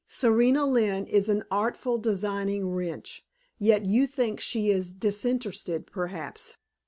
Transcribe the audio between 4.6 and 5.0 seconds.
is